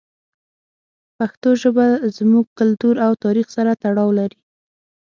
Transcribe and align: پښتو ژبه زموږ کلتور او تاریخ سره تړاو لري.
پښتو 1.17 1.49
ژبه 1.61 1.85
زموږ 2.17 2.45
کلتور 2.59 2.95
او 3.05 3.11
تاریخ 3.23 3.47
سره 3.55 3.71
تړاو 3.83 4.09
لري. 4.19 4.39